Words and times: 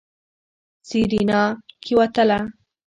سېرېنا 0.87 1.41
کېوتله. 1.83 2.39